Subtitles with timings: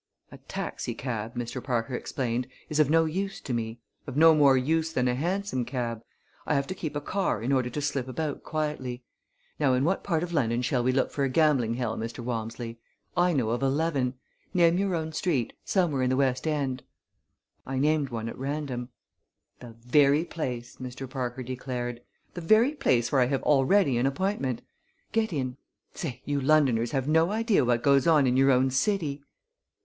[0.31, 1.63] "A taxicab," Mr.
[1.63, 5.63] Parker explained, "is of no use to me of no more use than a hansom
[5.63, 6.01] cab.
[6.47, 9.03] I have to keep a car in order to slip about quietly.
[9.59, 12.17] Now in what part of London shall we look for a gambling hell, Mr.
[12.23, 12.79] Walmsley?
[13.15, 14.15] I know of eleven.
[14.55, 16.81] Name your own street somewhere in the West End."
[17.67, 18.89] I named one at random.
[19.59, 21.07] "The very place!" Mr.
[21.07, 22.01] Parker declared;
[22.33, 24.63] "the very place where I have already an appointment.
[25.11, 25.57] Get in.
[25.93, 29.21] Say, you Londoners have no idea what goes on in your own city!"